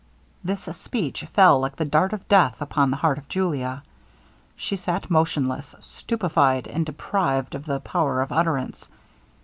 This 0.43 0.63
speech 0.63 1.21
fell 1.31 1.59
like 1.59 1.75
the 1.75 1.85
dart 1.85 2.11
of 2.11 2.27
death 2.27 2.59
upon 2.59 2.89
the 2.89 2.97
heart 2.97 3.19
of 3.19 3.27
Julia. 3.29 3.83
She 4.55 4.75
sat 4.75 5.11
motionless 5.11 5.75
stupified 5.79 6.65
and 6.67 6.83
deprived 6.83 7.53
of 7.53 7.67
the 7.67 7.79
power 7.81 8.23
of 8.23 8.31
utterance. 8.31 8.89